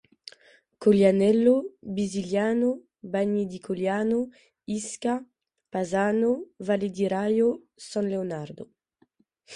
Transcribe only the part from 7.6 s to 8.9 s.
San Leonardo.